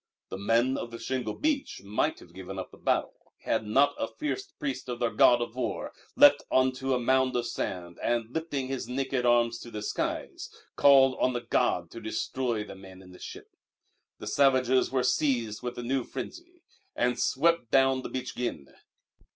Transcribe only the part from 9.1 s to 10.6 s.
arms to the skies,